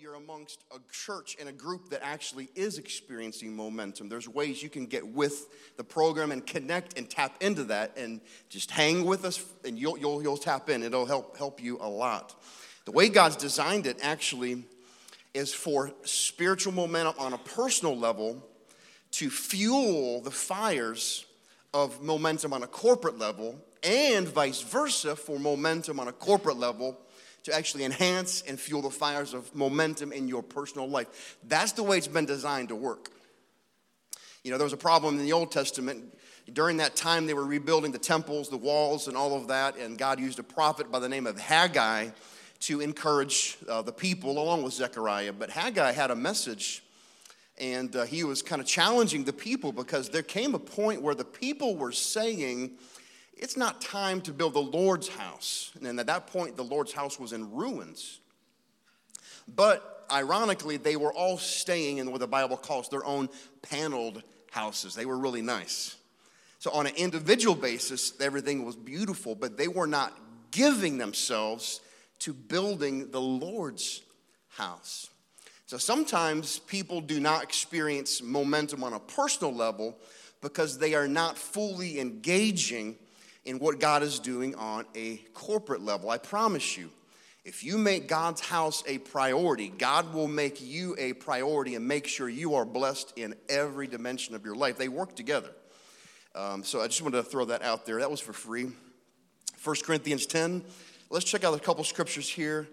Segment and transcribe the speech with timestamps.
[0.00, 4.08] you're amongst a church and a group that actually is experiencing momentum.
[4.08, 8.20] There's ways you can get with the program and connect and tap into that and
[8.48, 10.82] just hang with us and you'll, you'll, you'll tap in.
[10.82, 12.40] It'll help, help you a lot.
[12.84, 14.64] The way God's designed it actually
[15.34, 18.42] is for spiritual momentum on a personal level
[19.12, 21.26] to fuel the fires
[21.74, 26.98] of momentum on a corporate level and vice versa for momentum on a corporate level
[27.44, 31.36] to actually enhance and fuel the fires of momentum in your personal life.
[31.44, 33.10] That's the way it's been designed to work.
[34.44, 36.16] You know, there was a problem in the Old Testament.
[36.52, 39.98] During that time, they were rebuilding the temples, the walls, and all of that, and
[39.98, 42.08] God used a prophet by the name of Haggai
[42.60, 45.32] to encourage uh, the people along with Zechariah.
[45.32, 46.82] But Haggai had a message,
[47.58, 51.14] and uh, he was kind of challenging the people because there came a point where
[51.14, 52.78] the people were saying,
[53.38, 55.72] it's not time to build the Lord's house.
[55.82, 58.20] And at that point, the Lord's house was in ruins.
[59.46, 63.28] But ironically, they were all staying in what the Bible calls their own
[63.62, 64.94] paneled houses.
[64.94, 65.96] They were really nice.
[66.58, 70.12] So, on an individual basis, everything was beautiful, but they were not
[70.50, 71.80] giving themselves
[72.20, 74.02] to building the Lord's
[74.48, 75.08] house.
[75.66, 79.96] So, sometimes people do not experience momentum on a personal level
[80.40, 82.96] because they are not fully engaging
[83.48, 86.10] in what God is doing on a corporate level.
[86.10, 86.90] I promise you,
[87.46, 92.06] if you make God's house a priority, God will make you a priority and make
[92.06, 94.76] sure you are blessed in every dimension of your life.
[94.76, 95.48] They work together.
[96.34, 98.00] Um, so I just wanted to throw that out there.
[98.00, 98.70] That was for free.
[99.64, 100.62] 1 Corinthians 10.
[101.08, 102.68] Let's check out a couple scriptures here.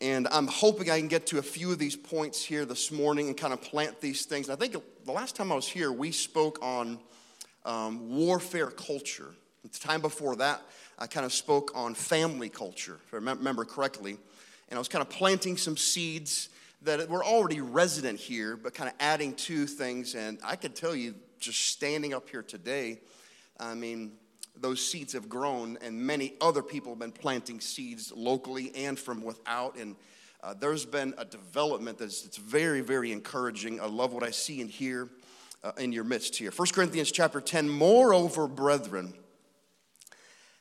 [0.00, 3.26] And I'm hoping I can get to a few of these points here this morning
[3.26, 4.48] and kind of plant these things.
[4.48, 6.98] I think the last time I was here, we spoke on
[7.66, 9.34] um, warfare culture.
[9.62, 10.62] The time before that,
[10.98, 14.16] I kind of spoke on family culture, if I remember correctly.
[14.68, 16.48] And I was kind of planting some seeds
[16.82, 20.14] that were already resident here, but kind of adding to things.
[20.14, 23.00] And I could tell you, just standing up here today,
[23.58, 24.12] I mean,
[24.56, 29.22] those seeds have grown, and many other people have been planting seeds locally and from
[29.22, 29.76] without.
[29.76, 29.96] And
[30.42, 33.80] uh, there's been a development that's, very, very encouraging.
[33.80, 35.08] I love what I see and hear
[35.62, 36.50] uh, in your midst here.
[36.50, 39.14] 1 Corinthians chapter 10 Moreover, brethren,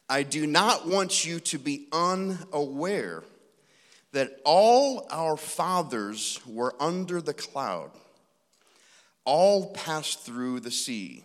[0.10, 3.24] I do not want you to be unaware
[4.12, 7.92] that all our fathers were under the cloud,
[9.24, 11.24] all passed through the sea,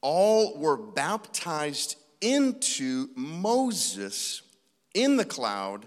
[0.00, 4.42] all were baptized into Moses
[4.92, 5.86] in the cloud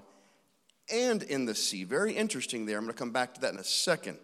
[0.89, 1.83] and in the sea.
[1.83, 2.77] Very interesting there.
[2.77, 4.17] I'm going to come back to that in a second.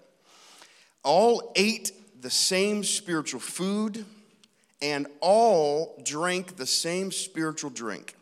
[1.04, 1.92] All ate
[2.22, 4.06] the same spiritual food
[4.82, 8.16] and all drank the same spiritual drink.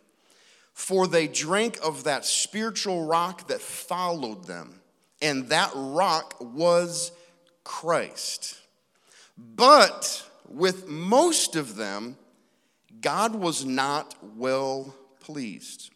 [0.73, 4.81] For they drank of that spiritual rock that followed them,
[5.21, 7.11] and that rock was
[7.63, 8.57] Christ.
[9.37, 12.17] But with most of them,
[13.01, 15.91] God was not well pleased,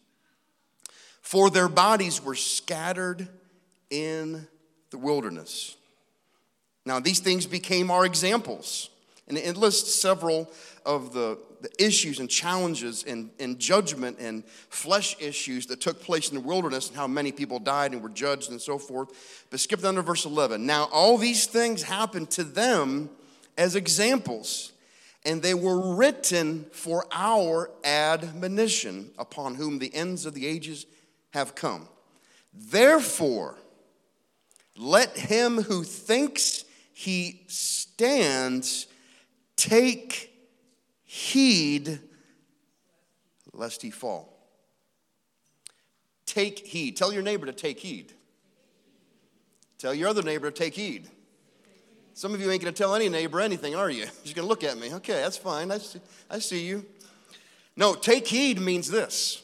[1.20, 3.28] for their bodies were scattered
[3.90, 4.46] in
[4.90, 5.76] the wilderness.
[6.86, 8.90] Now, these things became our examples
[9.28, 10.50] and it lists several
[10.84, 16.28] of the, the issues and challenges and, and judgment and flesh issues that took place
[16.28, 19.46] in the wilderness and how many people died and were judged and so forth.
[19.50, 20.66] But skip down to verse 11.
[20.66, 23.08] Now, all these things happened to them
[23.56, 24.72] as examples,
[25.24, 30.84] and they were written for our admonition, upon whom the ends of the ages
[31.30, 31.88] have come.
[32.52, 33.56] Therefore,
[34.76, 38.86] let him who thinks he stands
[39.56, 40.32] Take
[41.02, 42.00] heed
[43.52, 44.30] lest he fall.
[46.26, 46.96] Take heed.
[46.96, 48.12] Tell your neighbor to take heed.
[49.78, 51.08] Tell your other neighbor to take heed.
[52.14, 53.98] Some of you ain't going to tell any neighbor anything, are you?
[53.98, 54.92] You're just going to look at me.
[54.94, 55.70] Okay, that's fine.
[55.70, 56.00] I see,
[56.30, 56.84] I see you.
[57.76, 59.42] No, take heed means this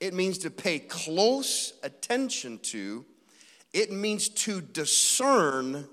[0.00, 3.04] it means to pay close attention to,
[3.72, 5.88] it means to discern,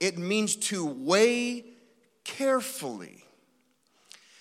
[0.00, 1.64] it means to weigh
[2.26, 3.24] carefully.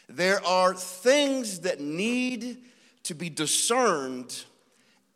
[0.09, 2.57] There are things that need
[3.03, 4.43] to be discerned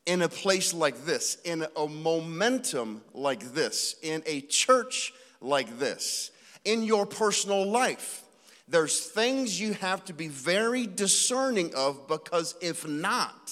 [0.06, 6.32] in a place like this, in a momentum like this, in a church like this,
[6.66, 8.24] in your personal life.
[8.68, 13.52] There's things you have to be very discerning of because if not,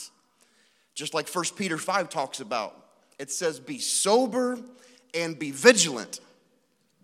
[0.95, 2.75] just like 1 Peter 5 talks about,
[3.19, 4.59] it says, Be sober
[5.13, 6.19] and be vigilant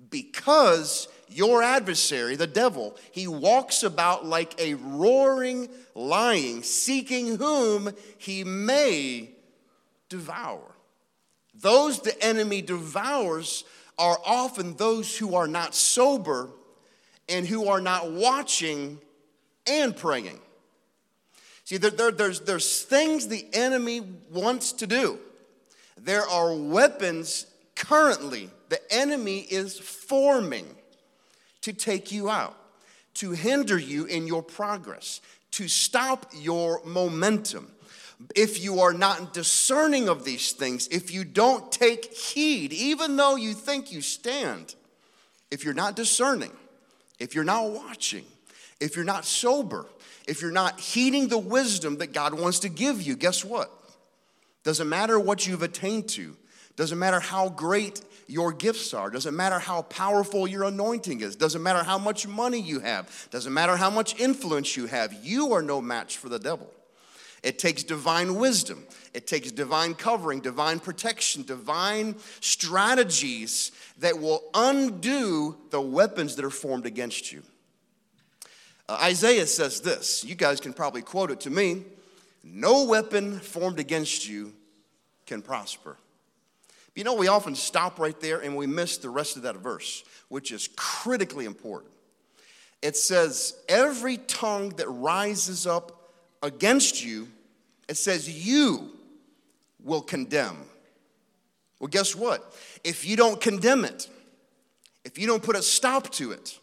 [0.09, 8.43] because your adversary, the devil, he walks about like a roaring lion, seeking whom he
[8.43, 9.29] may
[10.09, 10.75] devour.
[11.53, 13.63] Those the enemy devours
[13.97, 16.49] are often those who are not sober
[17.29, 18.99] and who are not watching
[19.67, 20.39] and praying.
[21.63, 24.01] See, there, there, there's, there's things the enemy
[24.31, 25.19] wants to do.
[25.97, 27.45] There are weapons
[27.75, 30.65] currently the enemy is forming
[31.63, 32.55] to take you out,
[33.15, 35.21] to hinder you in your progress,
[35.51, 37.71] to stop your momentum.
[38.35, 43.35] If you are not discerning of these things, if you don't take heed, even though
[43.35, 44.75] you think you stand,
[45.51, 46.51] if you're not discerning,
[47.19, 48.25] if you're not watching,
[48.79, 49.85] if you're not sober,
[50.27, 53.71] if you're not heeding the wisdom that God wants to give you, guess what?
[54.63, 56.35] Doesn't matter what you've attained to,
[56.75, 58.01] doesn't matter how great
[58.33, 62.59] your gifts are, doesn't matter how powerful your anointing is, doesn't matter how much money
[62.59, 66.39] you have, doesn't matter how much influence you have, you are no match for the
[66.39, 66.67] devil.
[67.43, 68.87] It takes divine wisdom.
[69.13, 76.49] It takes divine covering, divine protection, divine strategies that will undo the weapons that are
[76.49, 77.43] formed against you.
[78.89, 80.23] Uh, Isaiah says this.
[80.23, 81.83] You guys can probably quote it to me.
[82.43, 84.53] No weapon formed against you
[85.27, 85.97] can prosper.
[86.95, 90.03] You know, we often stop right there and we miss the rest of that verse,
[90.29, 91.91] which is critically important.
[92.81, 96.11] It says, Every tongue that rises up
[96.43, 97.29] against you,
[97.87, 98.91] it says, you
[99.83, 100.57] will condemn.
[101.79, 102.55] Well, guess what?
[102.83, 104.07] If you don't condemn it,
[105.03, 106.59] if you don't put a stop to it,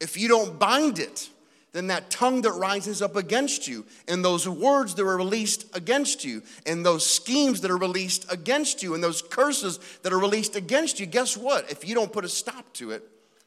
[0.00, 1.28] if you don't bind it,
[1.74, 6.24] then that tongue that rises up against you, and those words that are released against
[6.24, 10.54] you, and those schemes that are released against you, and those curses that are released
[10.54, 11.70] against you, guess what?
[11.70, 13.02] If you don't put a stop to it,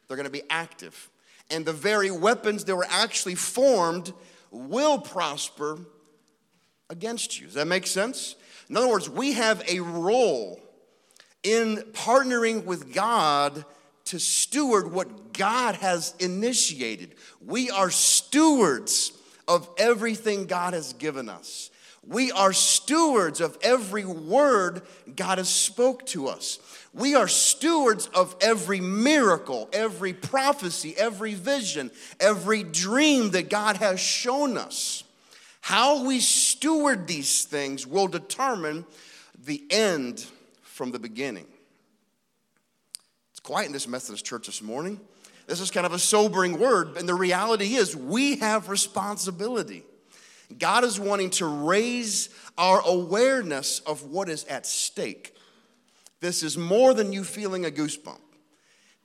[0.07, 1.09] they're gonna be active.
[1.49, 4.11] And the very weapons that were actually formed
[4.51, 5.79] will prosper
[6.89, 7.45] against you.
[7.45, 8.35] Does that make sense?
[8.69, 10.59] In other words, we have a role
[11.43, 13.63] in partnering with God
[14.07, 17.15] to steward what God has initiated.
[17.45, 19.11] We are stewards
[19.47, 21.69] of everything God has given us.
[22.05, 24.83] We are stewards of every word
[25.13, 26.59] God has spoke to us.
[26.93, 33.99] We are stewards of every miracle, every prophecy, every vision, every dream that God has
[33.99, 35.03] shown us.
[35.59, 38.85] How we steward these things will determine
[39.43, 40.25] the end
[40.61, 41.45] from the beginning
[43.47, 44.99] quiet in this Methodist church this morning.
[45.47, 49.83] This is kind of a sobering word, and the reality is we have responsibility.
[50.59, 52.27] God is wanting to raise
[52.57, 55.33] our awareness of what is at stake.
[56.19, 58.19] This is more than you feeling a goosebump.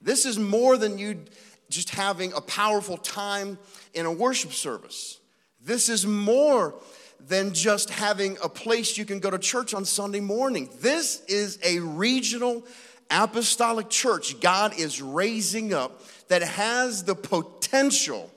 [0.01, 1.23] This is more than you
[1.69, 3.57] just having a powerful time
[3.93, 5.21] in a worship service.
[5.61, 6.75] This is more
[7.17, 10.67] than just having a place you can go to church on Sunday morning.
[10.81, 12.65] This is a regional
[13.09, 18.29] apostolic church God is raising up that has the potential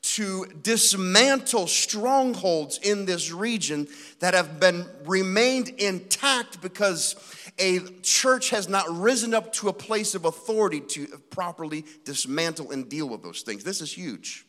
[0.00, 3.88] to dismantle strongholds in this region
[4.20, 7.16] that have been remained intact because
[7.58, 12.88] a church has not risen up to a place of authority to properly dismantle and
[12.88, 13.64] deal with those things.
[13.64, 14.46] This is huge.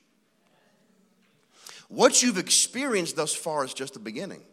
[1.88, 4.44] What you've experienced thus far is just the beginning.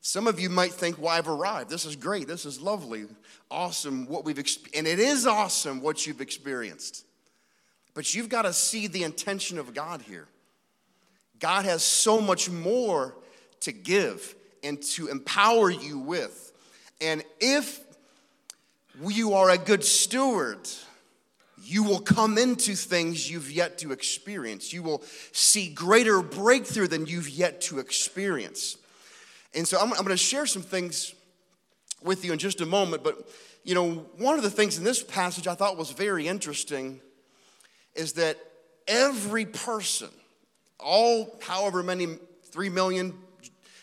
[0.00, 1.70] Some of you might think, well, I've arrived.
[1.70, 2.28] This is great.
[2.28, 3.06] This is lovely.
[3.50, 4.76] Awesome what we've experienced.
[4.76, 7.04] And it is awesome what you've experienced.
[7.94, 10.28] But you've got to see the intention of God here.
[11.40, 13.14] God has so much more
[13.60, 16.52] to give and to empower you with.
[17.00, 17.80] And if
[19.06, 20.68] you are a good steward,
[21.62, 24.72] you will come into things you've yet to experience.
[24.72, 28.76] You will see greater breakthrough than you've yet to experience.
[29.54, 31.14] And so I'm, I'm going to share some things
[32.02, 33.02] with you in just a moment.
[33.02, 33.28] But,
[33.64, 37.00] you know, one of the things in this passage I thought was very interesting
[37.94, 38.38] is that
[38.86, 40.10] every person,
[40.78, 43.14] all however many, three million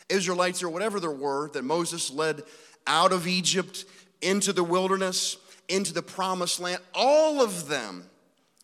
[0.09, 2.43] Israelites or whatever there were that Moses led
[2.87, 3.85] out of Egypt
[4.21, 8.05] into the wilderness, into the promised land, all of them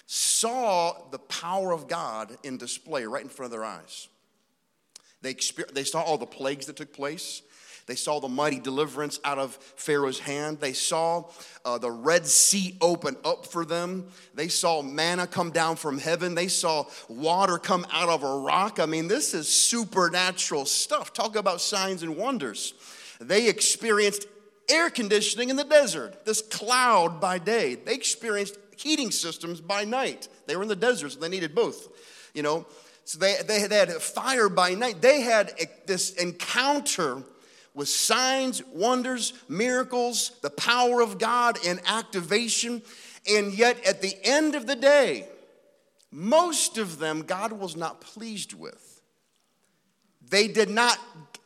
[0.06, 4.08] saw the power of God in display right in front of their eyes.
[5.22, 5.36] They,
[5.74, 7.42] they saw all the plagues that took place.
[7.88, 10.60] They saw the mighty deliverance out of Pharaoh's hand.
[10.60, 11.26] They saw
[11.66, 14.08] uh, the Red Sea open up for them.
[14.34, 16.36] They saw manna come down from heaven.
[16.36, 18.80] They saw water come out of a rock.
[18.80, 21.12] I mean, this is supernatural stuff.
[21.12, 22.74] Talk about signs and wonders.
[23.20, 24.28] They experienced
[24.70, 27.76] air conditioning in the desert, this cloud by day.
[27.76, 30.28] They experienced heating systems by night.
[30.48, 31.90] They were in the desert, so they needed both.
[32.34, 32.66] You know,
[33.04, 35.02] so they, they, had fire by night.
[35.02, 35.54] They had
[35.86, 37.24] this encounter
[37.74, 42.82] with signs, wonders, miracles, the power of God and activation.
[43.30, 45.28] And yet, at the end of the day,
[46.12, 49.02] most of them God was not pleased with.
[50.30, 50.98] They did not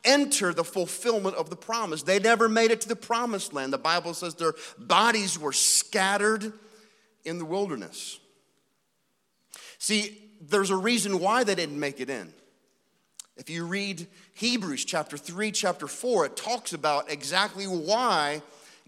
[0.04, 2.02] enter the fulfillment of the promise.
[2.02, 3.72] They never made it to the promised land.
[3.72, 6.52] The Bible says their bodies were scattered
[7.24, 8.20] in the wilderness.
[9.78, 12.32] See, there's a reason why they didn't make it in.
[13.36, 18.40] If you read Hebrews chapter 3, chapter 4, it talks about exactly why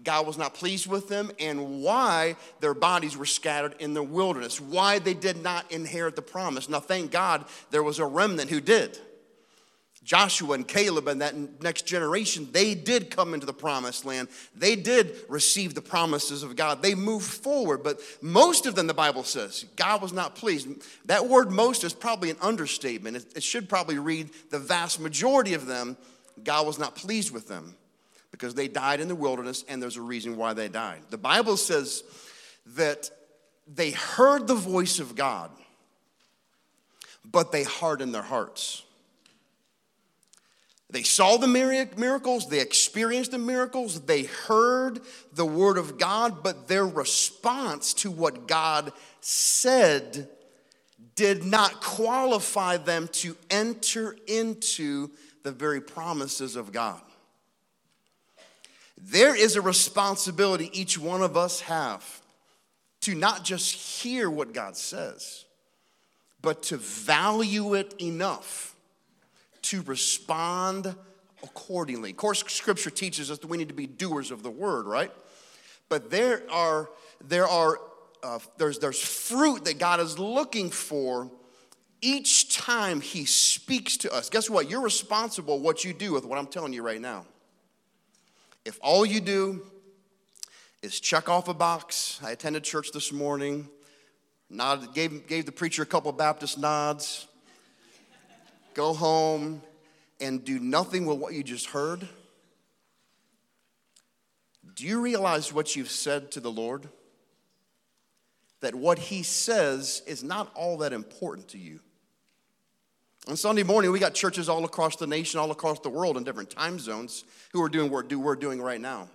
[0.02, 4.60] God was not pleased with them and why their bodies were scattered in the wilderness,
[4.60, 6.68] why they did not inherit the promise.
[6.68, 8.98] Now, thank God there was a remnant who did.
[10.08, 14.28] Joshua and Caleb and that next generation, they did come into the promised land.
[14.56, 16.80] They did receive the promises of God.
[16.80, 20.66] They moved forward, but most of them, the Bible says, God was not pleased.
[21.04, 23.16] That word most is probably an understatement.
[23.36, 25.98] It, should probably read the vast majority of them,
[26.42, 27.76] God was not pleased with them
[28.30, 31.02] because they died in the wilderness, and there's a reason why they died.
[31.10, 32.02] The Bible says
[32.76, 33.10] that
[33.66, 35.50] they heard the voice of God,
[37.30, 38.84] but they hardened their hearts.
[40.90, 45.00] They saw the miracles, they experienced the miracles, they heard
[45.34, 50.30] the word of God, but their response to what God said
[51.14, 55.10] did not qualify them to enter into
[55.42, 57.02] the very promises of God.
[58.96, 62.22] There is a responsibility each one of us have
[63.02, 65.44] to not just hear what God says,
[66.40, 68.74] but to value it enough
[69.70, 70.94] to respond
[71.42, 72.10] accordingly.
[72.10, 75.12] Of course, scripture teaches us that we need to be doers of the word, right?
[75.88, 76.90] But there are,
[77.24, 77.78] there are,
[78.22, 81.30] uh, there's, there's fruit that God is looking for
[82.00, 84.30] each time he speaks to us.
[84.30, 84.70] Guess what?
[84.70, 87.26] You're responsible what you do with what I'm telling you right now.
[88.64, 89.66] If all you do
[90.82, 93.68] is check off a box, I attended church this morning,
[94.48, 97.26] nod, gave, gave the preacher a couple Baptist nods,
[98.78, 99.60] go home
[100.20, 102.06] and do nothing with what you just heard?
[104.76, 106.88] Do you realize what you've said to the Lord?
[108.60, 111.80] That what He says is not all that important to you.
[113.26, 116.22] On Sunday morning, we got churches all across the nation, all across the world in
[116.22, 119.08] different time zones who are doing what we're doing right now,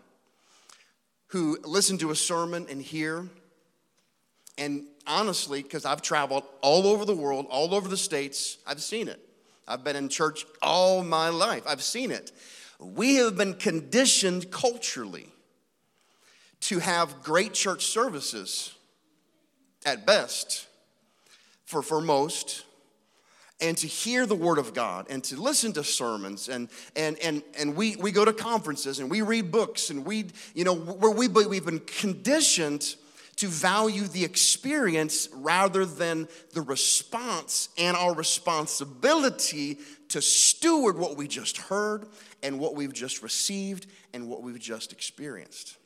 [1.27, 3.29] who listen to a sermon and hear.
[4.57, 9.07] And honestly, because I've traveled all over the world, all over the states, I've seen
[9.07, 9.21] it.
[9.67, 12.31] I've been in church all my life, I've seen it.
[12.79, 15.29] We have been conditioned culturally
[16.61, 18.73] to have great church services
[19.85, 20.67] at best
[21.65, 22.65] for, for most
[23.61, 27.43] and to hear the word of god and to listen to sermons and and and,
[27.57, 31.11] and we, we go to conferences and we read books and we you know where
[31.11, 32.95] we, we've been conditioned
[33.37, 41.27] to value the experience rather than the response and our responsibility to steward what we
[41.27, 42.07] just heard
[42.43, 45.77] and what we've just received and what we've just experienced.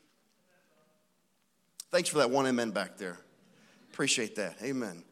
[1.92, 3.18] Thanks for that one amen back there.
[3.92, 4.56] Appreciate that.
[4.62, 5.04] Amen.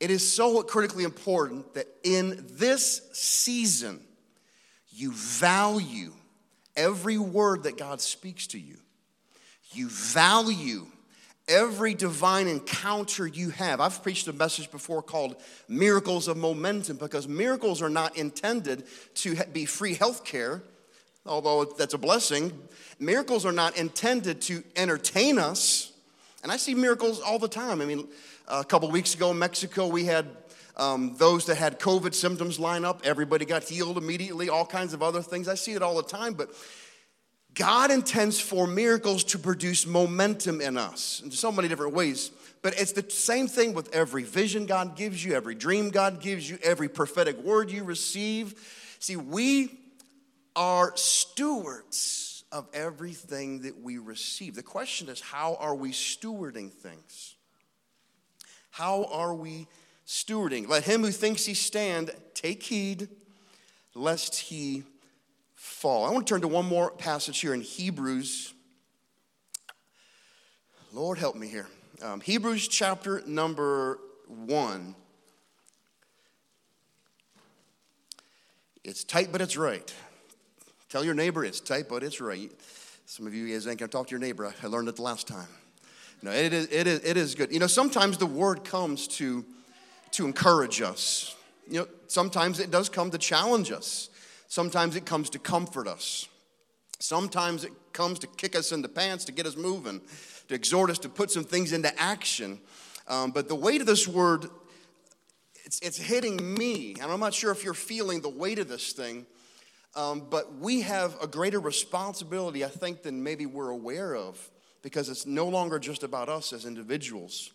[0.00, 4.00] It is so critically important that in this season,
[4.90, 6.12] you value
[6.74, 8.78] every word that God speaks to you.
[9.72, 10.86] You value
[11.48, 13.80] every divine encounter you have.
[13.80, 15.36] I've preached a message before called
[15.68, 18.84] Miracles of Momentum because miracles are not intended
[19.16, 20.62] to be free health care,
[21.24, 22.52] although that's a blessing.
[22.98, 25.92] Miracles are not intended to entertain us.
[26.42, 27.80] And I see miracles all the time.
[27.80, 28.08] I mean,
[28.48, 30.26] a couple weeks ago in Mexico, we had
[30.76, 33.00] um, those that had COVID symptoms line up.
[33.04, 35.48] Everybody got healed immediately, all kinds of other things.
[35.48, 36.50] I see it all the time, but
[37.56, 42.30] God intends for miracles to produce momentum in us in so many different ways.
[42.60, 46.48] But it's the same thing with every vision God gives you, every dream God gives
[46.48, 48.54] you, every prophetic word you receive.
[48.98, 49.80] See, we
[50.54, 54.54] are stewards of everything that we receive.
[54.54, 57.36] The question is, how are we stewarding things?
[58.70, 59.66] How are we
[60.06, 60.68] stewarding?
[60.68, 63.08] Let him who thinks he stand take heed
[63.94, 64.84] lest he
[65.86, 66.04] fall.
[66.04, 68.52] I want to turn to one more passage here in Hebrews.
[70.92, 71.68] Lord, help me here.
[72.02, 74.96] Um, Hebrews chapter number one.
[78.82, 79.94] It's tight, but it's right.
[80.88, 82.50] Tell your neighbor it's tight, but it's right.
[83.04, 84.52] Some of you guys ain't gonna talk to your neighbor.
[84.60, 85.46] I learned it the last time.
[86.20, 87.52] No, it is, it is, it is good.
[87.52, 89.44] You know, sometimes the word comes to,
[90.10, 91.36] to encourage us.
[91.70, 94.10] You know, sometimes it does come to challenge us.
[94.48, 96.28] Sometimes it comes to comfort us.
[96.98, 100.00] Sometimes it comes to kick us in the pants, to get us moving,
[100.48, 102.60] to exhort us to put some things into action.
[103.08, 104.46] Um, but the weight of this word,
[105.64, 106.94] it's, it's hitting me.
[107.00, 109.26] And I'm not sure if you're feeling the weight of this thing,
[109.94, 114.50] um, but we have a greater responsibility, I think, than maybe we're aware of
[114.82, 117.50] because it's no longer just about us as individuals,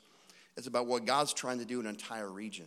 [0.57, 2.65] it's about what God's trying to do in an entire region.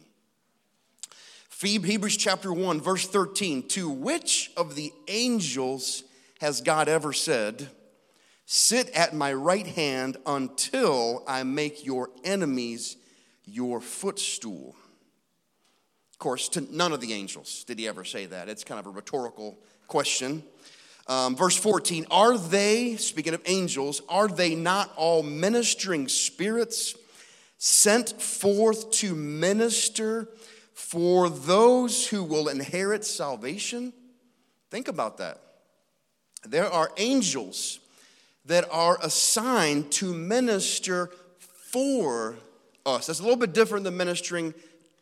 [1.65, 3.69] Hebrews chapter 1, verse 13.
[3.69, 6.05] To which of the angels
[6.41, 7.69] has God ever said,
[8.45, 12.99] Sit at my right hand until I make your enemies
[13.47, 14.77] your footstool?
[16.13, 18.51] Of course, to none of the angels did he ever say that.
[18.51, 20.43] It's kind of a rhetorical question.
[21.07, 26.95] Um, verse 14 Are they, speaking of angels, are they not all ministering spirits
[27.57, 30.29] sent forth to minister
[30.75, 33.93] for those who will inherit salvation?
[34.71, 35.41] Think about that.
[36.45, 37.81] There are angels
[38.47, 42.37] that are assigned to minister for
[42.85, 43.07] us.
[43.07, 44.53] That's a little bit different than ministering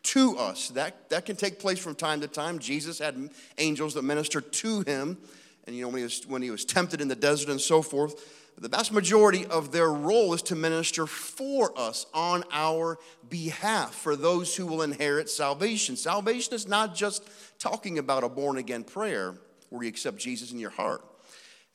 [0.03, 0.69] to us.
[0.69, 2.59] That, that can take place from time to time.
[2.59, 5.17] Jesus had angels that ministered to him,
[5.65, 7.81] and you know, when he was, when he was tempted in the desert and so
[7.81, 8.42] forth.
[8.57, 12.97] The vast majority of their role is to minister for us on our
[13.29, 15.97] behalf, for those who will inherit salvation.
[15.97, 17.27] Salvation is not just
[17.59, 19.35] talking about a born again prayer
[19.69, 21.03] where you accept Jesus in your heart.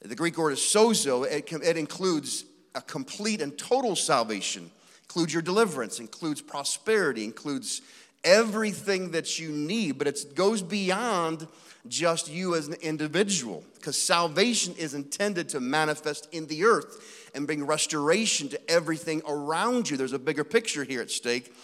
[0.00, 2.44] The Greek word is sozo, it, it includes
[2.74, 4.70] a complete and total salvation,
[5.02, 7.82] includes your deliverance, includes prosperity, includes
[8.24, 11.46] everything that you need, but it goes beyond
[11.86, 17.46] just you as an individual because salvation is intended to manifest in the earth and
[17.46, 19.96] bring restoration to everything around you.
[19.96, 21.54] There's a bigger picture here at stake.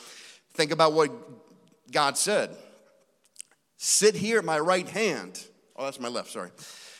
[0.54, 1.10] Think about what
[1.90, 2.56] God said
[3.76, 5.44] Sit here at my right hand.
[5.76, 6.50] Oh, that's my left, sorry.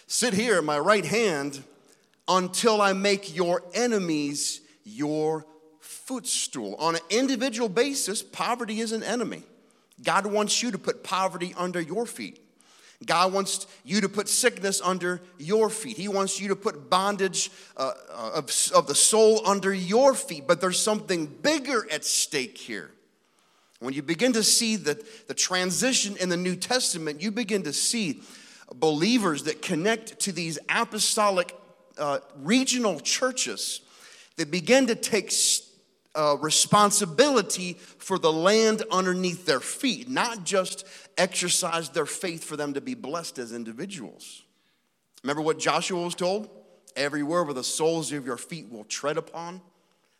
[0.06, 1.62] Sit here at my right hand
[2.28, 5.46] until I make your enemies your
[6.04, 6.74] footstool.
[6.78, 9.42] On an individual basis, poverty is an enemy.
[10.02, 12.40] God wants you to put poverty under your feet.
[13.04, 15.96] God wants you to put sickness under your feet.
[15.96, 20.46] He wants you to put bondage uh, uh of, of the soul under your feet.
[20.46, 22.90] But there's something bigger at stake here.
[23.80, 27.72] When you begin to see the, the transition in the New Testament, you begin to
[27.72, 28.22] see
[28.74, 31.54] believers that connect to these apostolic
[31.98, 33.80] uh, regional churches
[34.36, 35.30] that begin to take
[36.14, 42.74] uh, responsibility for the land underneath their feet, not just exercise their faith for them
[42.74, 44.42] to be blessed as individuals.
[45.22, 46.48] Remember what Joshua was told?
[46.96, 49.60] Everywhere where the soles of your feet will tread upon,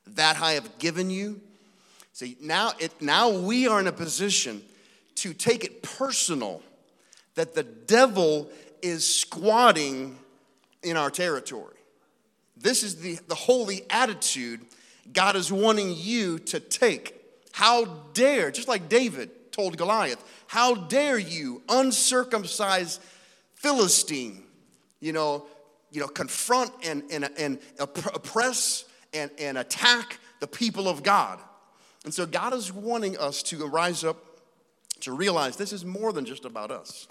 [0.08, 1.40] that I have given you.
[2.12, 4.62] See, now, it, now we are in a position
[5.16, 6.62] to take it personal
[7.34, 8.48] that the devil
[8.82, 10.18] is squatting
[10.82, 11.76] in our territory.
[12.56, 14.60] This is the, the holy attitude
[15.12, 17.20] God is wanting you to take.
[17.52, 23.00] How dare, just like David told Goliath, how dare you, uncircumcised
[23.54, 24.42] Philistine,
[25.00, 25.46] you know,
[25.90, 31.38] you know, confront and, and, and oppress and, and attack the people of God.
[32.04, 34.18] And so God is wanting us to rise up
[35.04, 37.06] to realize this is more than just about us.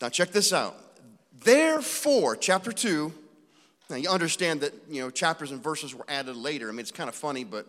[0.00, 0.76] Now, check this out.
[1.44, 3.12] Therefore, chapter 2,
[3.90, 6.68] now you understand that, you know, chapters and verses were added later.
[6.68, 7.66] I mean, it's kind of funny, but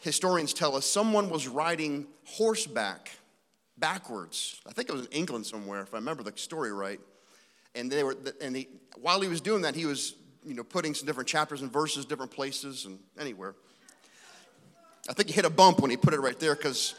[0.00, 3.10] historians tell us someone was riding horseback
[3.78, 4.60] backwards.
[4.66, 7.00] I think it was in England somewhere, if I remember the story right.
[7.74, 10.94] And they were, and he, while he was doing that, he was, you know, putting
[10.94, 13.54] some different chapters and verses, different places, and anywhere.
[15.08, 16.94] I think he hit a bump when he put it right there because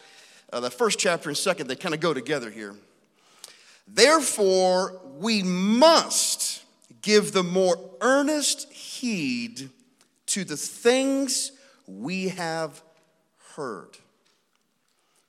[0.53, 2.75] uh, the first chapter and second, they kind of go together here.
[3.87, 6.46] Therefore, we must
[7.07, 9.69] give the more earnest heed
[10.25, 11.53] to the things
[11.87, 12.83] we have
[13.55, 13.97] heard.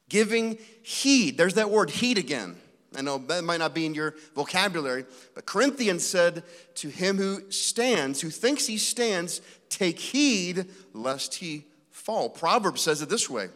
[0.08, 2.56] Giving heed, there's that word heed again.
[2.96, 5.04] I know that might not be in your vocabulary,
[5.36, 6.42] but Corinthians said
[6.74, 12.28] to him who stands, who thinks he stands, take heed lest he fall.
[12.28, 13.50] Proverbs says it this way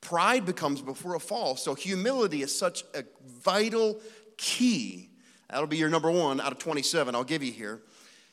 [0.00, 1.56] Pride becomes before a fall.
[1.56, 3.02] So humility is such a
[3.42, 4.00] vital
[4.36, 5.10] key.
[5.50, 7.80] That'll be your number one out of 27 I'll give you here.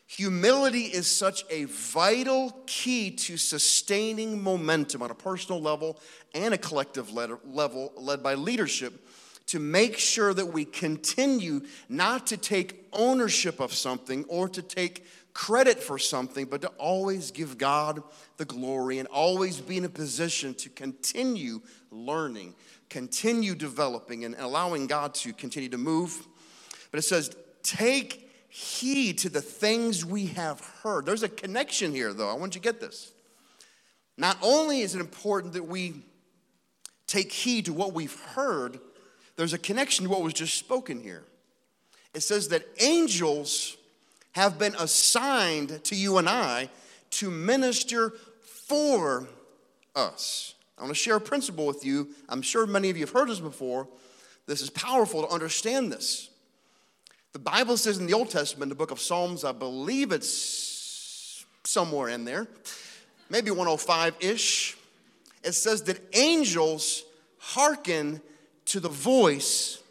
[0.08, 5.99] Humility is such a vital key to sustaining momentum on a personal level
[6.36, 9.08] and a collective level led by leadership
[9.47, 15.06] to make sure that we continue not to take ownership of something or to take
[15.34, 18.04] credit for something, but to always give God
[18.38, 22.54] the glory and always be in a position to continue learning,
[22.89, 26.28] continue developing, and allowing God to continue to move.
[26.93, 31.08] But it says, take heed to the things we have heard.
[31.08, 32.29] There's a connection here, though.
[32.29, 33.12] I want you to get this.
[34.15, 36.03] Not only is it important that we
[37.08, 38.79] take heed to what we've heard,
[39.38, 41.23] there's a connection to what was just spoken here.
[42.13, 43.75] It says that angels
[44.34, 46.69] have been assigned to you and I
[47.10, 48.13] to minister
[48.67, 49.27] for
[49.95, 50.53] us.
[50.77, 52.10] I want to share a principle with you.
[52.29, 53.88] I'm sure many of you have heard this before.
[54.45, 56.29] This is powerful to understand this.
[57.34, 62.10] The Bible says in the Old Testament, the book of Psalms, I believe it's somewhere
[62.10, 62.48] in there,
[63.30, 64.78] maybe 105 ish,
[65.43, 67.04] it says that angels
[67.39, 68.22] hearken
[68.65, 69.82] to the voice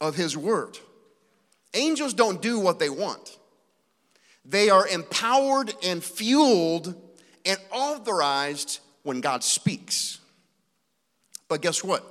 [0.00, 0.78] of his word.
[1.74, 3.38] Angels don't do what they want,
[4.44, 6.94] they are empowered and fueled
[7.46, 10.18] and authorized when God speaks.
[11.46, 12.04] But guess what?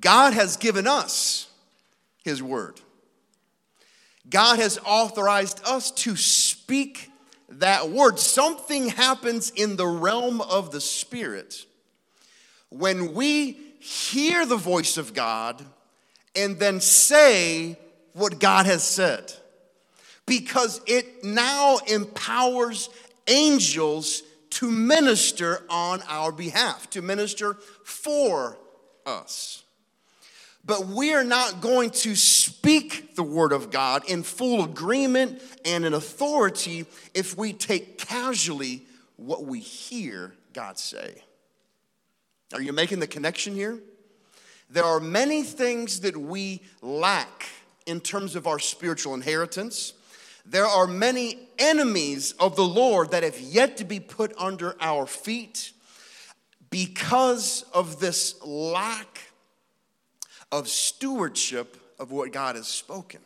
[0.00, 1.48] God has given us
[2.22, 2.80] his word.
[4.30, 7.10] God has authorized us to speak
[7.48, 8.18] that word.
[8.18, 11.64] Something happens in the realm of the Spirit
[12.68, 15.64] when we hear the voice of God
[16.36, 17.78] and then say
[18.12, 19.32] what God has said.
[20.26, 22.90] Because it now empowers
[23.26, 28.58] angels to minister on our behalf, to minister for
[29.06, 29.62] us.
[30.68, 35.86] But we are not going to speak the word of God in full agreement and
[35.86, 38.82] in authority if we take casually
[39.16, 41.22] what we hear God say.
[42.52, 43.78] Are you making the connection here?
[44.68, 47.46] There are many things that we lack
[47.86, 49.94] in terms of our spiritual inheritance.
[50.44, 55.06] There are many enemies of the Lord that have yet to be put under our
[55.06, 55.72] feet
[56.68, 59.27] because of this lack
[60.50, 63.20] of stewardship of what God has spoken.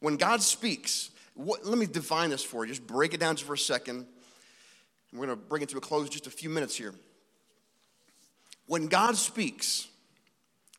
[0.00, 2.72] When God speaks, what, let me define this for you.
[2.72, 4.06] Just break it down just for a second.
[5.12, 6.94] We're going to bring it to a close just a few minutes here.
[8.66, 9.88] When God speaks,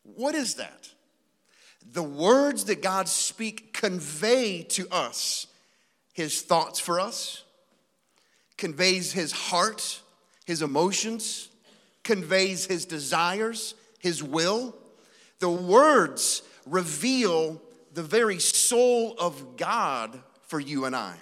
[0.02, 0.90] what is that?
[1.92, 5.46] The words that God speak convey to us
[6.18, 7.44] his thoughts for us,
[8.56, 10.00] conveys his heart,
[10.46, 11.48] his emotions,
[12.02, 14.74] conveys his desires, his will.
[15.38, 17.60] The words reveal
[17.94, 21.14] the very soul of God for you and I.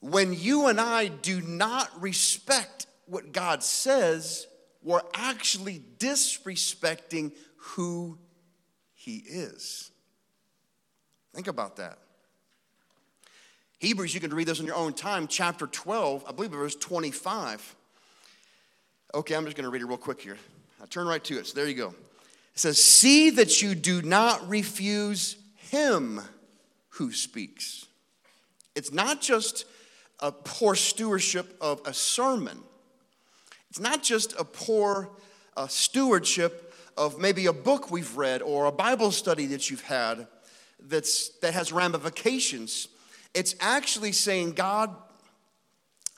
[0.00, 4.46] When you and I do not respect what God says,
[4.82, 8.18] we're actually disrespecting who
[8.94, 9.90] He is.
[11.32, 11.98] Think about that.
[13.78, 17.76] Hebrews, you can read this in your own time, chapter 12, I believe verse 25.
[19.14, 20.38] Okay, I'm just going to read it real quick here.
[20.82, 21.46] I turn right to it.
[21.46, 21.94] So there you go.
[22.54, 26.20] It says, See that you do not refuse him
[26.90, 27.86] who speaks.
[28.74, 29.64] It's not just
[30.20, 32.60] a poor stewardship of a sermon,
[33.70, 35.10] it's not just a poor
[35.56, 40.28] uh, stewardship of maybe a book we've read or a Bible study that you've had
[40.78, 42.86] that's, that has ramifications.
[43.34, 44.94] It's actually saying, God,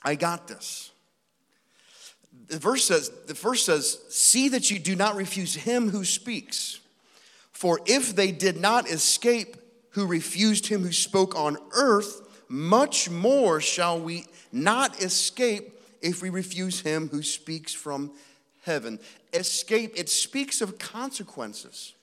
[0.03, 0.91] I got this.
[2.47, 6.79] The verse says, the verse says, see that you do not refuse him who speaks.
[7.51, 9.57] For if they did not escape
[9.91, 16.29] who refused him who spoke on earth, much more shall we not escape if we
[16.29, 18.11] refuse him who speaks from
[18.63, 18.99] heaven.
[19.33, 21.93] Escape, it speaks of consequences.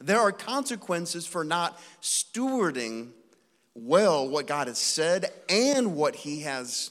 [0.00, 3.10] There are consequences for not stewarding
[3.74, 6.90] well what God has said and what he has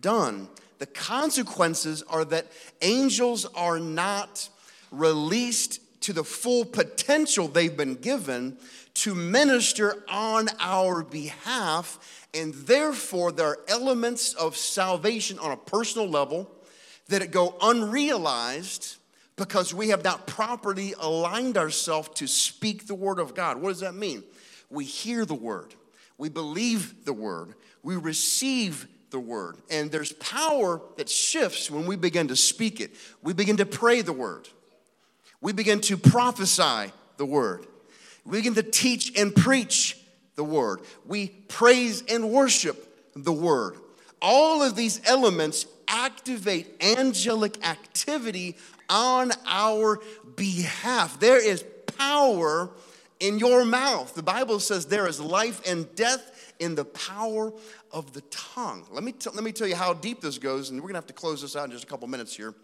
[0.00, 0.48] done.
[0.80, 2.46] The consequences are that
[2.80, 4.48] angels are not
[4.90, 8.56] released to the full potential they've been given
[8.94, 16.08] to minister on our behalf, and therefore there are elements of salvation on a personal
[16.08, 16.50] level
[17.08, 18.96] that go unrealized
[19.36, 23.58] because we have not properly aligned ourselves to speak the word of God.
[23.58, 24.24] What does that mean?
[24.70, 25.74] We hear the word,
[26.16, 29.56] we believe the word, we receive the word.
[29.70, 32.94] And there's power that shifts when we begin to speak it.
[33.22, 34.48] We begin to pray the word,
[35.40, 37.66] we begin to prophesy the word,
[38.24, 39.96] we begin to teach and preach
[40.36, 43.76] the word, we praise and worship the word.
[44.22, 48.56] All of these elements activate angelic activity
[48.88, 50.00] on our
[50.36, 51.18] behalf.
[51.20, 51.64] There is
[51.96, 52.70] power
[53.18, 54.14] in your mouth.
[54.14, 57.52] The Bible says there is life and death in the power
[57.92, 58.86] of the tongue.
[58.90, 61.06] Let me, t- let me tell you how deep this goes, and we're gonna have
[61.06, 62.54] to close this out in just a couple minutes here.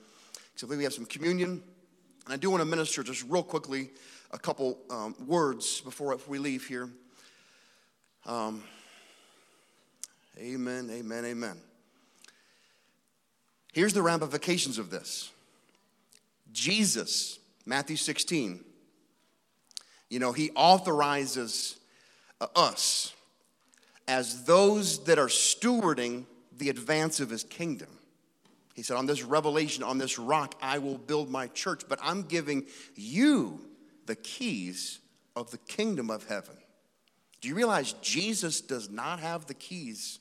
[0.55, 1.63] So we have some communion,
[2.25, 3.91] and I do want to minister just real quickly
[4.31, 6.89] a couple um, words before we leave here.
[8.25, 8.63] Um,
[10.39, 11.57] amen, amen, amen.
[13.73, 15.31] Here's the ramifications of this
[16.53, 18.65] Jesus, Matthew 16,
[20.09, 21.77] you know, he authorizes
[22.41, 23.13] uh, us
[24.09, 26.25] as those that are stewarding
[26.57, 27.89] the advance of his kingdom.
[28.75, 32.23] He said, On this revelation, on this rock, I will build my church, but I'm
[32.23, 33.61] giving you
[34.07, 35.01] the keys
[35.35, 36.57] of the kingdom of heaven.
[37.41, 40.19] Do you realize Jesus does not have the keys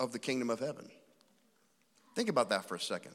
[0.00, 0.88] of the kingdom of heaven?
[2.14, 3.12] Think about that for a second.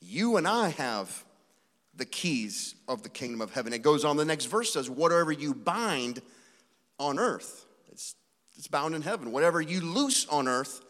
[0.00, 1.24] You and I have
[1.94, 3.72] the keys of the kingdom of heaven.
[3.72, 6.22] It goes on, the next verse says, Whatever you bind
[6.98, 8.14] on earth, it's,
[8.58, 9.30] it's bound in heaven.
[9.30, 10.84] Whatever you loose on earth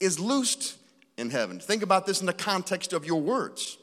[0.00, 0.76] is loosed
[1.16, 1.60] in heaven.
[1.60, 3.78] Think about this in the context of your words.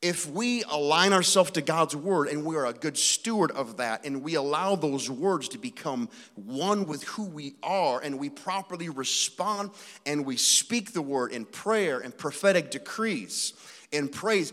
[0.00, 4.06] If we align ourselves to God's word and we are a good steward of that,
[4.06, 8.88] and we allow those words to become one with who we are, and we properly
[8.88, 9.70] respond
[10.06, 13.52] and we speak the word in prayer and prophetic decrees
[13.92, 14.52] and praise,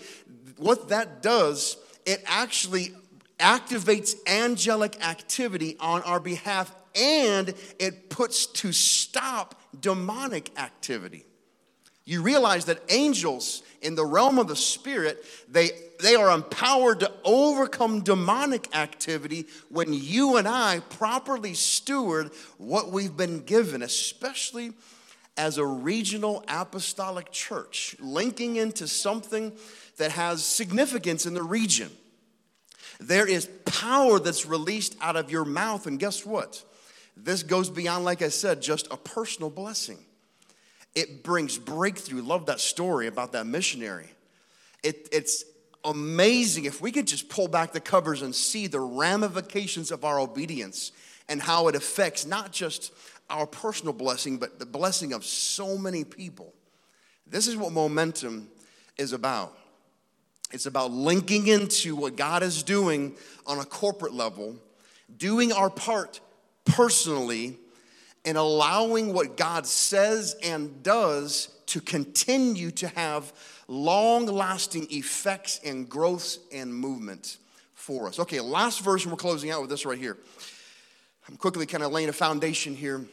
[0.58, 2.94] what that does, it actually
[3.40, 11.26] activates angelic activity on our behalf and it puts to stop demonic activity.
[12.04, 15.70] You realize that angels in the realm of the spirit, they,
[16.02, 23.16] they are empowered to overcome demonic activity when you and I properly steward what we've
[23.16, 24.74] been given, especially
[25.38, 29.54] as a regional apostolic church, linking into something
[29.98, 31.90] that has significance in the region.
[33.00, 36.64] There is power that's released out of your mouth, and guess what?
[37.16, 40.00] This goes beyond, like I said, just a personal blessing.
[40.96, 42.22] It brings breakthrough.
[42.22, 44.10] Love that story about that missionary.
[44.84, 45.46] It, it's
[45.84, 50.20] amazing if we could just pull back the covers and see the ramifications of our
[50.20, 50.92] obedience
[51.30, 52.92] and how it affects not just
[53.30, 56.54] our personal blessing, but the blessing of so many people.
[57.26, 58.50] This is what momentum
[58.98, 59.58] is about.
[60.52, 63.16] It's about linking into what God is doing
[63.48, 64.58] on a corporate level,
[65.18, 66.20] doing our part
[66.72, 67.58] personally,
[68.26, 73.34] and allowing what God says and does to continue to have
[73.68, 77.38] long lasting effects and growth and movement
[77.74, 78.20] for us.
[78.20, 80.18] Okay, last verse, and we're closing out with this right here.
[81.28, 83.06] I'm quickly kind of laying a foundation here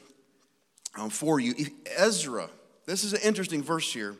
[0.96, 1.54] um, for you.
[1.96, 2.50] Ezra,
[2.86, 4.16] this is an interesting verse here.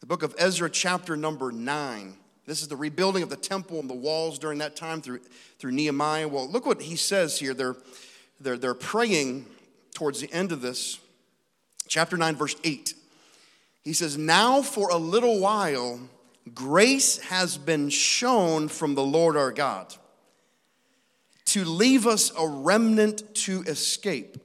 [0.00, 2.14] The book of Ezra, chapter number nine.
[2.46, 5.20] This is the rebuilding of the temple and the walls during that time through,
[5.58, 6.26] through Nehemiah.
[6.26, 7.54] Well, look what he says here.
[7.54, 7.76] They're,
[8.42, 9.46] they're, they're praying
[9.94, 10.98] towards the end of this,
[11.86, 12.94] chapter 9, verse 8.
[13.82, 16.00] He says, Now for a little while,
[16.54, 19.94] grace has been shown from the Lord our God
[21.46, 24.38] to leave us a remnant to escape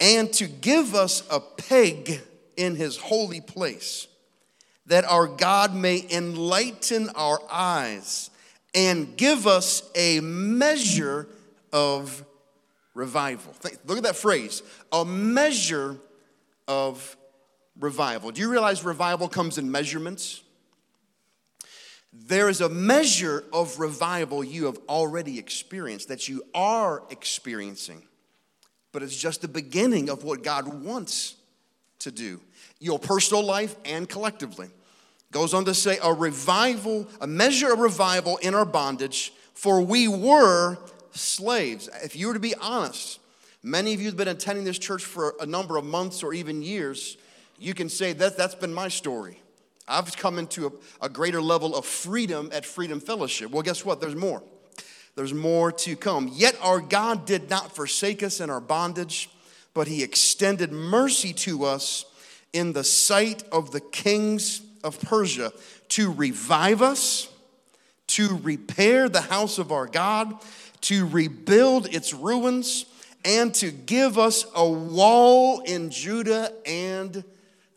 [0.00, 2.20] and to give us a peg
[2.56, 4.06] in his holy place,
[4.86, 8.30] that our God may enlighten our eyes
[8.74, 11.26] and give us a measure
[11.72, 12.24] of
[12.98, 13.54] revival.
[13.86, 15.96] Look at that phrase a measure
[16.66, 17.16] of
[17.78, 18.30] revival.
[18.30, 20.42] Do you realize revival comes in measurements?
[22.12, 28.02] There is a measure of revival you have already experienced, that you are experiencing
[28.92, 31.36] but it's just the beginning of what God wants
[32.00, 32.40] to do.
[32.80, 34.68] Your personal life and collectively.
[35.30, 40.08] Goes on to say, a revival, a measure of revival in our bondage, for we
[40.08, 40.78] were
[41.20, 41.88] slaves.
[42.02, 43.20] If you were to be honest,
[43.62, 46.62] many of you have been attending this church for a number of months or even
[46.62, 47.16] years,
[47.58, 49.40] you can say that that's been my story.
[49.86, 53.50] I've come into a, a greater level of freedom at Freedom Fellowship.
[53.50, 54.00] Well, guess what?
[54.00, 54.42] There's more.
[55.16, 56.30] There's more to come.
[56.32, 59.28] Yet our God did not forsake us in our bondage,
[59.74, 62.04] but he extended mercy to us
[62.52, 65.52] in the sight of the kings of Persia
[65.88, 67.28] to revive us,
[68.08, 70.34] to repair the house of our God,
[70.82, 72.86] to rebuild its ruins,
[73.24, 77.24] and to give us a wall in Judah and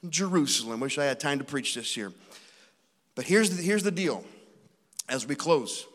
[0.10, 0.80] Jerusalem.
[0.80, 2.13] Wish I had time to preach this here.
[3.15, 4.24] But here's the, here's the deal
[5.10, 5.86] as we close.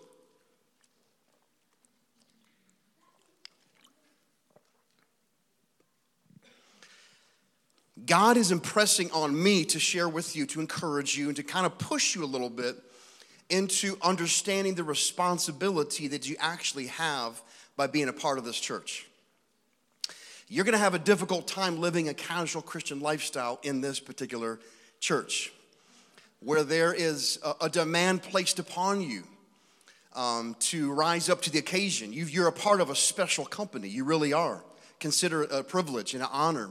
[8.05, 11.67] God is impressing on me to share with you, to encourage you, and to kind
[11.67, 12.77] of push you a little bit
[13.49, 17.41] into understanding the responsibility that you actually have
[17.77, 19.07] by being a part of this church.
[20.49, 24.61] You're gonna have a difficult time living a casual Christian lifestyle in this particular
[25.01, 25.53] church,
[26.41, 29.25] where there is a, demand placed upon you
[30.15, 32.13] um, to rise up to the occasion.
[32.13, 33.89] you are a part of a special company.
[33.89, 34.63] You really are.
[35.01, 36.71] Consider a privilege and an honor.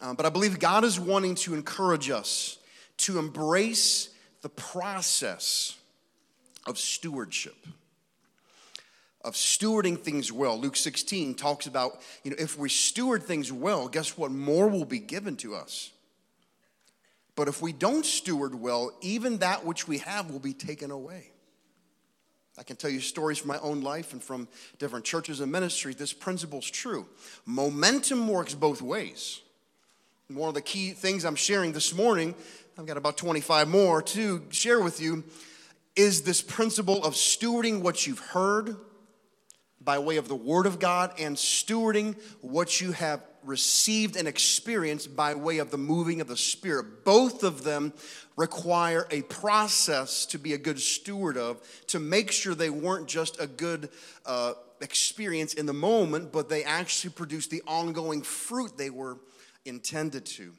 [0.00, 2.58] Um, but I believe God is wanting to encourage us
[2.98, 4.10] to embrace
[4.42, 5.76] the process
[6.66, 7.56] of stewardship
[9.24, 10.60] of stewarding things well.
[10.60, 14.30] Luke 16 talks about, you know, if we steward things well, guess what?
[14.30, 15.90] More will be given to us.
[17.34, 21.30] But if we don't steward well, even that which we have will be taken away.
[22.56, 24.46] I can tell you stories from my own life and from
[24.78, 25.96] different churches and ministries.
[25.96, 27.06] This principle is true.
[27.46, 29.40] Momentum works both ways.
[30.28, 32.34] one of the key things I'm sharing this morning,
[32.78, 35.24] I've got about 25 more to share with you,
[35.96, 38.76] is this principle of stewarding what you've heard
[39.80, 45.14] by way of the Word of God and stewarding what you have received and experienced
[45.14, 47.04] by way of the moving of the Spirit.
[47.04, 47.92] Both of them
[48.36, 53.40] require a process to be a good steward of to make sure they weren't just
[53.40, 53.90] a good
[54.24, 59.18] uh, experience in the moment, but they actually produce the ongoing fruit they were
[59.64, 60.52] intended to.